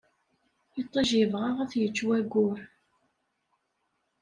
Iṭij 0.81 1.09
yebɣa 1.19 1.49
ad 1.61 1.69
t-yečč 1.71 1.97
wayyur. 2.07 2.59